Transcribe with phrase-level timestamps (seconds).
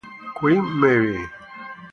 [0.37, 1.29] Queen Mary